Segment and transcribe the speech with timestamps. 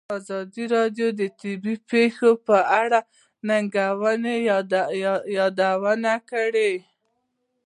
[0.17, 3.07] ازادي راډیو د طبیعي پېښې په اړه د
[3.49, 4.33] ننګونو
[5.39, 6.71] یادونه کړې.